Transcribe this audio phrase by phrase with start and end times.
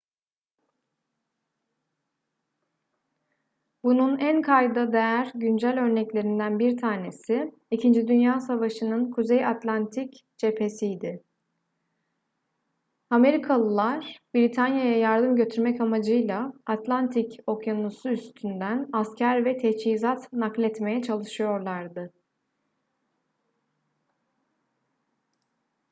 [3.83, 11.23] bunun en kayda değer güncel örneklerinden bir tanesi i̇kinci dünya savaşı'nın kuzey atlantik cephesiydi.
[13.09, 22.13] amerikalılar britanya'ya yardım götürmek amacıyla atlantik okyanusu üstünden asker ve teçhizat nakletmeye çalışıyorlardı